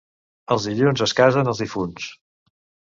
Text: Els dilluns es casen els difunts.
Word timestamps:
Els 0.55 0.65
dilluns 0.69 1.03
es 1.07 1.15
casen 1.21 1.55
els 1.55 1.65
difunts. 1.67 2.11